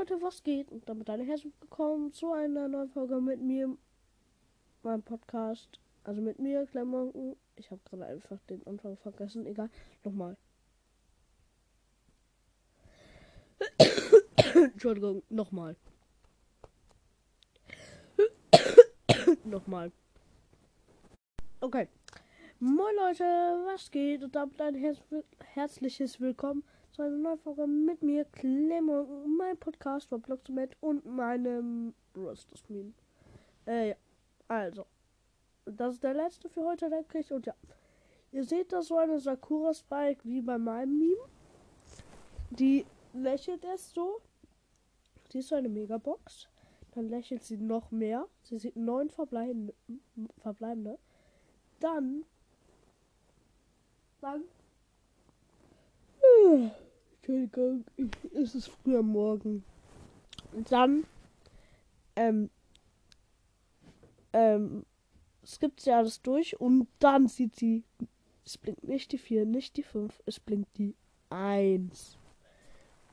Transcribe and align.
Leute, 0.00 0.22
was 0.22 0.42
geht? 0.42 0.72
Und 0.72 0.88
damit 0.88 1.10
eine 1.10 1.24
herzlich 1.24 1.52
willkommen 1.60 2.10
zu 2.10 2.32
einer 2.32 2.68
neuen 2.68 2.88
Folge 2.88 3.20
mit 3.20 3.42
mir, 3.42 3.76
meinem 4.82 5.02
Podcast. 5.02 5.78
Also 6.04 6.22
mit 6.22 6.38
mir, 6.38 6.64
Klemmonken. 6.64 7.36
Ich 7.56 7.70
habe 7.70 7.82
gerade 7.84 8.06
einfach 8.06 8.38
den 8.48 8.66
Anfang 8.66 8.96
vergessen. 8.96 9.44
Egal. 9.44 9.68
Nochmal. 10.02 10.38
Entschuldigung, 14.54 15.22
nochmal. 15.28 15.76
nochmal. 19.44 19.92
Okay. 21.60 21.88
Moin 22.62 22.94
Leute, 22.94 23.24
was 23.24 23.90
geht? 23.90 24.22
Und 24.22 24.34
damit 24.36 24.60
ein 24.60 24.74
herz 24.74 24.98
herzliches 25.54 26.20
Willkommen 26.20 26.62
zu 26.92 27.00
einer 27.00 27.16
neuen 27.16 27.38
Folge 27.38 27.66
mit 27.66 28.02
mir, 28.02 28.26
Clemon, 28.26 29.34
mein 29.38 29.56
Podcast 29.56 30.10
von 30.10 30.20
Blocksumet 30.20 30.76
und 30.80 31.06
meinem 31.06 31.94
Rosters 32.14 32.62
Meme. 32.68 32.92
Äh, 33.66 33.88
ja. 33.88 33.96
Also, 34.48 34.84
das 35.64 35.94
ist 35.94 36.04
der 36.04 36.12
letzte 36.12 36.50
für 36.50 36.62
heute, 36.66 36.90
denke 36.90 37.20
ich. 37.20 37.32
Und 37.32 37.46
ja, 37.46 37.54
ihr 38.30 38.44
seht 38.44 38.74
da 38.74 38.82
so 38.82 38.98
eine 38.98 39.18
Sakura 39.18 39.72
Spike 39.72 40.20
wie 40.24 40.42
bei 40.42 40.58
meinem 40.58 40.98
Meme. 40.98 41.30
Die 42.50 42.84
lächelt 43.14 43.64
erst 43.64 43.94
so. 43.94 44.20
Die 45.32 45.38
ist 45.38 45.48
so 45.48 45.54
eine 45.54 45.70
Megabox. 45.70 46.50
Dann 46.90 47.08
lächelt 47.08 47.42
sie 47.42 47.56
noch 47.56 47.90
mehr. 47.90 48.26
Sie 48.42 48.58
sieht 48.58 48.76
neun 48.76 49.08
verbleibende. 49.08 49.72
verbleibende. 50.42 50.98
Dann. 51.80 52.26
Dann 54.20 54.44
Entschuldigung, 57.16 57.84
es 58.34 58.54
ist 58.54 58.68
früh 58.68 58.96
am 58.96 59.08
Morgen. 59.08 59.64
Dann, 60.68 61.04
ähm, 62.16 62.50
ähm, 64.32 64.84
skippt 65.44 65.80
sie 65.80 65.92
alles 65.92 66.20
durch 66.22 66.58
und 66.60 66.88
dann 66.98 67.28
sieht 67.28 67.56
sie, 67.56 67.84
es 68.44 68.58
blinkt 68.58 68.84
nicht 68.84 69.12
die 69.12 69.18
4, 69.18 69.44
nicht 69.44 69.76
die 69.76 69.82
5, 69.82 70.22
es 70.26 70.40
blinkt 70.40 70.76
die 70.78 70.94
1. 71.28 72.18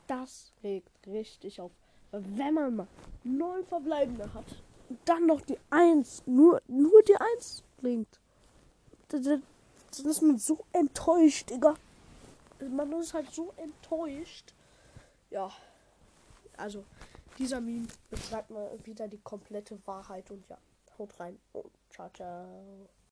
Das 0.06 0.52
regt 0.62 1.06
richtig 1.06 1.60
auf. 1.60 1.72
Wenn 2.10 2.54
man 2.54 2.76
mal 2.76 2.88
neun 3.24 3.64
Verbleibende 3.66 4.32
hat 4.32 4.46
und 4.88 4.98
dann 5.04 5.26
noch 5.26 5.42
die 5.42 5.58
1, 5.70 6.26
nur, 6.26 6.62
nur 6.66 7.02
die 7.02 7.16
1 7.36 7.62
blinkt, 7.76 8.20
dann 9.96 10.06
ist 10.06 10.22
man 10.22 10.38
so 10.38 10.64
enttäuscht, 10.72 11.50
Digga 11.50 11.74
man 12.66 12.92
ist 12.94 13.14
halt 13.14 13.30
so 13.32 13.52
enttäuscht. 13.56 14.54
Ja, 15.30 15.50
also 16.56 16.84
dieser 17.38 17.60
Meme 17.60 17.86
beschreibt 18.10 18.50
mal 18.50 18.78
wieder 18.84 19.08
die 19.08 19.20
komplette 19.20 19.78
Wahrheit 19.86 20.30
und 20.30 20.48
ja, 20.48 20.58
haut 20.98 21.18
rein 21.20 21.38
und 21.52 21.70
ciao, 21.90 22.10
ciao. 22.10 22.88